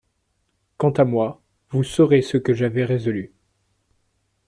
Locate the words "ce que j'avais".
2.23-2.85